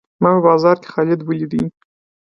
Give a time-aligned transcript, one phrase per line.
[0.21, 1.63] ما په بازار کښي خالد وليدئ.